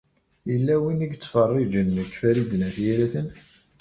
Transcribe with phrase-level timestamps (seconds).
[0.49, 3.27] Yella win i yettfeṛṛiǧen deg Farid n At Yiraten.